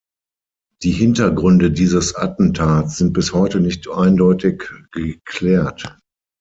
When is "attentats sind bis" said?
2.15-3.33